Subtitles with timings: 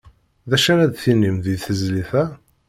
[0.49, 2.23] D acu ara d-tinim di tezlit-a?